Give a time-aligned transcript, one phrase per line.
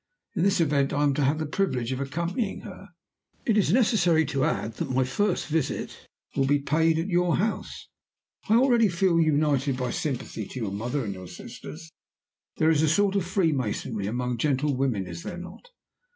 [0.35, 2.87] In this event, I am to have t he privilege of accompanying her.
[3.45, 7.87] Is it necessary to add that my first visit will be paid at your house?
[8.45, 8.87] I feel already
[9.23, 11.91] united by sympathy to your mother and your sisters.
[12.57, 15.69] There is a sort of freemasonry among gentlewomen, is there not?